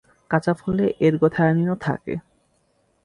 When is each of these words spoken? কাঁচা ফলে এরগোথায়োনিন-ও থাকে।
কাঁচা 0.31 0.53
ফলে 0.53 0.85
এরগোথায়োনিন-ও 0.99 1.75
থাকে। 1.81 2.13